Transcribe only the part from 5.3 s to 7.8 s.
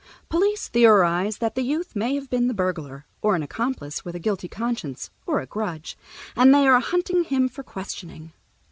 a grudge, and they are hunting him for